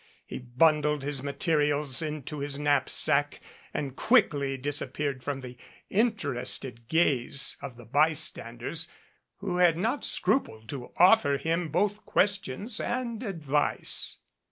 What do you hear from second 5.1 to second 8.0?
from the in terested gaze of the